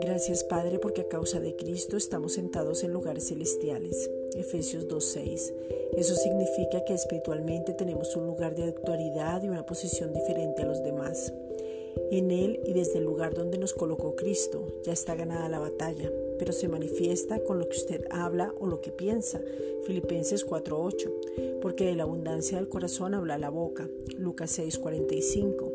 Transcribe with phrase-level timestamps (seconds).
[0.00, 4.10] Gracias Padre porque a causa de Cristo estamos sentados en lugares celestiales.
[4.36, 5.52] Efesios 2.6.
[5.96, 10.82] Eso significa que espiritualmente tenemos un lugar de autoridad y una posición diferente a los
[10.82, 11.32] demás.
[12.10, 16.10] En Él y desde el lugar donde nos colocó Cristo ya está ganada la batalla,
[16.42, 19.40] pero se manifiesta con lo que usted habla o lo que piensa.
[19.84, 21.08] Filipenses 4:8.
[21.60, 23.88] Porque de la abundancia del corazón habla la boca.
[24.18, 25.72] Lucas 6:45.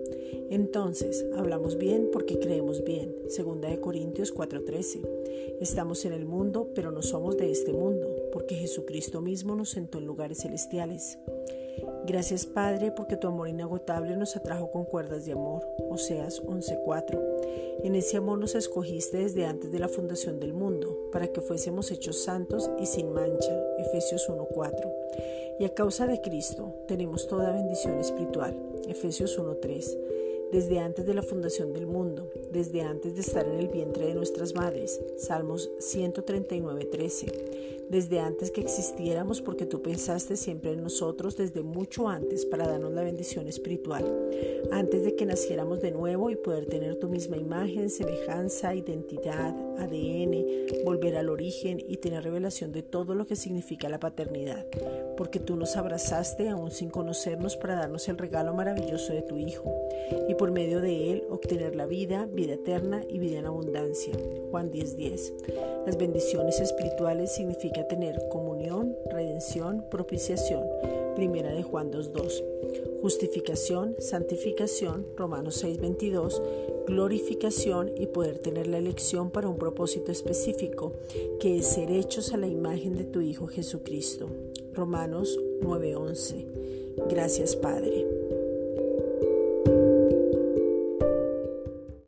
[0.49, 3.15] Entonces, hablamos bien porque creemos bien.
[3.29, 4.99] Segunda de Corintios 4:13.
[5.61, 9.99] Estamos en el mundo, pero no somos de este mundo, porque Jesucristo mismo nos sentó
[9.99, 11.17] en lugares celestiales.
[12.05, 15.67] Gracias Padre porque tu amor inagotable nos atrajo con cuerdas de amor.
[15.89, 17.19] Oseas 11:4.
[17.83, 21.91] En ese amor nos escogiste desde antes de la fundación del mundo, para que fuésemos
[21.91, 23.53] hechos santos y sin mancha.
[23.77, 24.91] Efesios 1:4.
[25.59, 28.55] Y a causa de Cristo tenemos toda bendición espiritual.
[28.87, 29.97] Efesios 1:3
[30.51, 34.15] desde antes de la fundación del mundo, desde antes de estar en el vientre de
[34.15, 34.99] nuestras madres.
[35.17, 42.45] Salmos 139.13 desde antes que existiéramos porque tú pensaste siempre en nosotros desde mucho antes
[42.45, 44.03] para darnos la bendición espiritual,
[44.71, 50.83] antes de que naciéramos de nuevo y poder tener tu misma imagen, semejanza, identidad, ADN,
[50.83, 54.65] volver al origen y tener revelación de todo lo que significa la paternidad,
[55.15, 59.63] porque tú nos abrazaste aún sin conocernos para darnos el regalo maravilloso de tu Hijo
[60.37, 64.13] por medio de él obtener la vida, vida eterna y vida en abundancia.
[64.51, 65.33] Juan 10:10.
[65.85, 70.63] Las bendiciones espirituales significan tener comunión, redención, propiciación.
[71.15, 72.43] Primera de Juan 2.2.
[73.01, 76.41] Justificación, santificación, Romanos 6.22,
[76.87, 80.93] glorificación y poder tener la elección para un propósito específico,
[81.39, 84.27] que es ser hechos a la imagen de tu Hijo Jesucristo.
[84.73, 86.45] Romanos 9.11.
[87.09, 88.26] Gracias Padre.